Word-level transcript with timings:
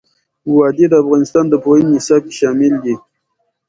وادي 0.55 0.85
د 0.89 0.93
افغانستان 1.03 1.45
د 1.49 1.53
پوهنې 1.63 1.89
نصاب 1.95 2.21
کې 2.27 2.35
شامل 2.39 2.73
دي. 2.83 2.95